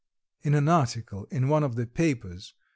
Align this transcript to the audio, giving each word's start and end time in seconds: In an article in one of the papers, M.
In 0.41 0.55
an 0.55 0.67
article 0.67 1.25
in 1.25 1.47
one 1.47 1.61
of 1.63 1.75
the 1.75 1.85
papers, 1.85 2.55
M. 2.59 2.63